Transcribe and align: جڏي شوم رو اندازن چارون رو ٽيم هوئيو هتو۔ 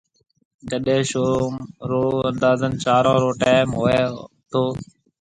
جڏي 0.69 0.99
شوم 1.11 1.53
رو 1.89 2.03
اندازن 2.29 2.73
چارون 2.83 3.15
رو 3.23 3.31
ٽيم 3.41 3.67
هوئيو 3.77 4.13
هتو۔ 4.37 4.63